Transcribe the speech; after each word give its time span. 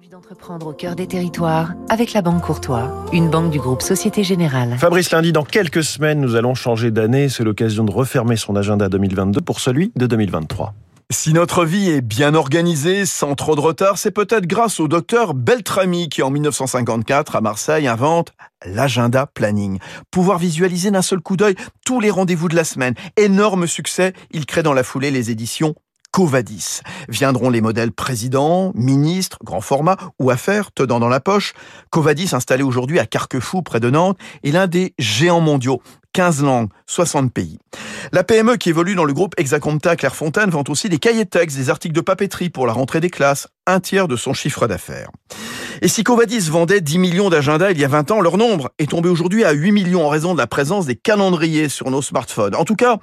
envie 0.00 0.08
d'entreprendre 0.08 0.68
au 0.68 0.72
cœur 0.72 0.96
des 0.96 1.06
territoires 1.06 1.74
avec 1.90 2.14
la 2.14 2.22
Banque 2.22 2.40
Courtois, 2.40 3.04
une 3.12 3.28
banque 3.28 3.50
du 3.50 3.58
groupe 3.58 3.82
Société 3.82 4.24
Générale. 4.24 4.78
Fabrice 4.78 5.10
Lundi, 5.10 5.30
dans 5.30 5.44
quelques 5.44 5.84
semaines, 5.84 6.22
nous 6.22 6.36
allons 6.36 6.54
changer 6.54 6.90
d'année. 6.90 7.28
C'est 7.28 7.44
l'occasion 7.44 7.84
de 7.84 7.90
refermer 7.90 8.36
son 8.36 8.56
agenda 8.56 8.88
2022 8.88 9.42
pour 9.42 9.60
celui 9.60 9.92
de 9.96 10.06
2023. 10.06 10.72
Si 11.10 11.34
notre 11.34 11.66
vie 11.66 11.90
est 11.90 12.00
bien 12.00 12.34
organisée, 12.34 13.04
sans 13.04 13.34
trop 13.34 13.56
de 13.56 13.60
retard, 13.60 13.98
c'est 13.98 14.10
peut-être 14.10 14.46
grâce 14.46 14.80
au 14.80 14.88
docteur 14.88 15.34
Beltrami 15.34 16.08
qui, 16.08 16.22
en 16.22 16.30
1954, 16.30 17.36
à 17.36 17.42
Marseille, 17.42 17.86
invente 17.86 18.32
l'agenda 18.64 19.26
planning. 19.26 19.80
Pouvoir 20.10 20.38
visualiser 20.38 20.90
d'un 20.90 21.02
seul 21.02 21.20
coup 21.20 21.36
d'œil 21.36 21.56
tous 21.84 22.00
les 22.00 22.10
rendez-vous 22.10 22.48
de 22.48 22.56
la 22.56 22.64
semaine. 22.64 22.94
Énorme 23.18 23.66
succès, 23.66 24.14
il 24.30 24.46
crée 24.46 24.62
dans 24.62 24.72
la 24.72 24.82
foulée 24.82 25.10
les 25.10 25.30
éditions 25.30 25.74
Covadis. 26.12 26.80
Viendront 27.08 27.50
les 27.50 27.60
modèles 27.60 27.92
président, 27.92 28.72
ministre, 28.74 29.38
grand 29.44 29.60
format 29.60 29.96
ou 30.18 30.30
affaires 30.30 30.72
tenant 30.72 31.00
dans 31.00 31.08
la 31.08 31.20
poche. 31.20 31.54
Covadis, 31.90 32.30
installé 32.32 32.62
aujourd'hui 32.62 32.98
à 32.98 33.06
Carquefou, 33.06 33.62
près 33.62 33.80
de 33.80 33.90
Nantes, 33.90 34.18
est 34.42 34.50
l'un 34.50 34.66
des 34.66 34.94
géants 34.98 35.40
mondiaux. 35.40 35.82
15 36.12 36.42
langues, 36.42 36.70
60 36.86 37.32
pays. 37.32 37.58
La 38.12 38.24
PME 38.24 38.56
qui 38.56 38.68
évolue 38.68 38.96
dans 38.96 39.04
le 39.04 39.12
groupe 39.12 39.34
Exacompta 39.36 39.94
Clairefontaine 39.94 40.50
vend 40.50 40.64
aussi 40.68 40.88
des 40.88 40.98
cahiers 40.98 41.24
de 41.24 41.30
texte, 41.30 41.56
des 41.56 41.70
articles 41.70 41.94
de 41.94 42.00
papeterie 42.00 42.50
pour 42.50 42.66
la 42.66 42.72
rentrée 42.72 43.00
des 43.00 43.10
classes, 43.10 43.46
un 43.66 43.78
tiers 43.78 44.08
de 44.08 44.16
son 44.16 44.34
chiffre 44.34 44.66
d'affaires. 44.66 45.10
Et 45.82 45.88
si 45.88 46.04
Covadis 46.04 46.50
vendait 46.50 46.82
10 46.82 46.98
millions 46.98 47.30
d'agendas 47.30 47.70
il 47.70 47.80
y 47.80 47.84
a 47.86 47.88
20 47.88 48.10
ans, 48.10 48.20
leur 48.20 48.36
nombre 48.36 48.70
est 48.78 48.90
tombé 48.90 49.08
aujourd'hui 49.08 49.44
à 49.44 49.52
8 49.52 49.72
millions 49.72 50.04
en 50.04 50.10
raison 50.10 50.34
de 50.34 50.38
la 50.38 50.46
présence 50.46 50.84
des 50.84 50.94
calendriers 50.94 51.70
sur 51.70 51.90
nos 51.90 52.02
smartphones. 52.02 52.54
En 52.54 52.64
tout 52.64 52.76
cas, 52.76 52.98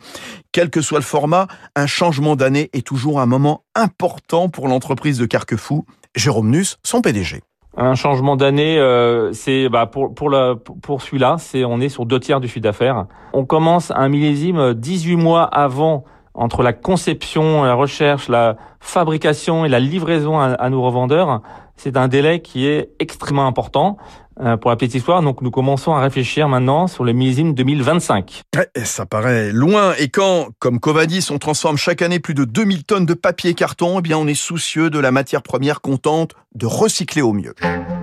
quel 0.52 0.70
que 0.70 0.82
soit 0.82 1.00
le 1.00 1.04
format, 1.04 1.48
un 1.76 1.88
changement 1.88 2.36
d'année 2.36 2.70
est 2.74 2.86
toujours 2.86 3.20
un 3.20 3.26
moment 3.26 3.64
important 3.74 4.50
pour 4.50 4.68
l'entreprise 4.68 5.18
de 5.18 5.26
Carquefou. 5.26 5.86
Jérôme 6.16 6.52
Nuss, 6.52 6.78
son 6.84 7.02
PDG. 7.02 7.42
Un 7.76 7.96
changement 7.96 8.36
d'année, 8.36 8.78
euh, 8.78 9.34
c'est 9.34 9.70
bah, 9.70 9.88
pour 9.88 10.14
pour, 10.14 11.02
celui-là, 11.02 11.38
c'est 11.40 11.66
on 11.66 11.80
est 11.80 11.90
sur 11.90 12.06
deux 12.06 12.20
tiers 12.20 12.40
du 12.40 12.48
chiffre 12.48 12.62
d'affaires. 12.62 13.06
On 13.34 13.46
commence 13.46 13.92
un 13.96 14.08
millésime 14.08 14.76
18 14.76 15.16
mois 15.16 15.44
avant 15.44 16.04
entre 16.38 16.62
la 16.62 16.72
conception, 16.72 17.64
la 17.64 17.74
recherche, 17.74 18.30
la 18.30 18.56
fabrication 18.80 19.66
et 19.66 19.70
la 19.70 19.80
livraison 19.80 20.40
à, 20.40 20.70
nos 20.70 20.84
revendeurs. 20.84 21.42
C'est 21.78 21.96
un 21.96 22.08
délai 22.08 22.42
qui 22.42 22.68
est 22.68 22.90
extrêmement 23.00 23.48
important 23.48 23.98
euh, 24.40 24.58
pour 24.58 24.70
la 24.70 24.76
petite 24.76 24.96
histoire. 24.96 25.22
Donc 25.22 25.42
nous 25.42 25.52
commençons 25.52 25.94
à 25.94 26.02
réfléchir 26.02 26.50
maintenant 26.50 26.88
sur 26.88 27.04
le 27.04 27.14
millésime 27.14 27.54
2025. 27.54 28.44
ça 28.84 29.06
paraît 29.06 29.52
loin. 29.52 29.94
Et 29.98 30.10
quand, 30.10 30.50
comme 30.60 30.80
Covadis, 30.80 31.28
on 31.32 31.40
transforme 31.40 31.78
chaque 31.78 32.02
année 32.02 32.20
plus 32.20 32.34
de 32.34 32.46
2000 32.46 32.84
tonnes 32.84 33.06
de 33.06 33.14
papier 33.14 33.52
et 33.52 33.54
carton, 33.54 34.00
eh 34.00 34.02
bien 34.02 34.18
on 34.18 34.28
est 34.28 34.34
soucieux 34.34 34.90
de 34.90 35.00
la 35.00 35.12
matière 35.12 35.42
première 35.42 35.82
contente 35.82 36.34
de 36.56 36.66
recycler 36.66 37.22
au 37.22 37.34
mieux. 37.34 37.56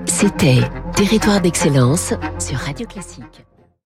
C'était 0.06 0.60
Territoire 0.96 1.40
d'excellence 1.40 2.14
sur 2.38 2.58
Radio 2.58 2.86
Classique. 2.86 3.44